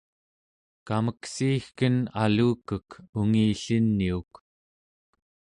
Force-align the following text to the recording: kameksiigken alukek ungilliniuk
kameksiigken 0.87 1.95
alukek 2.23 2.87
ungilliniuk 3.19 4.33